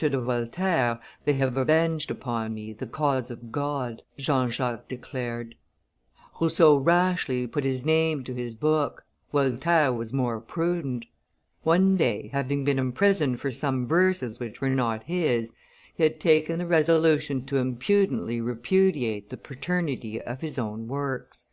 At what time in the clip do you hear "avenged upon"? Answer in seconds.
1.58-2.54